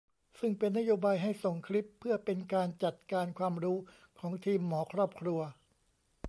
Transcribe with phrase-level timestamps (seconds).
[0.39, 3.77] ซึ่งเป็นนโยบายให้ส่งคลิปเพื่อเป็นการจัดการความรู้
[4.19, 5.39] ของทีมหมอครอบครัว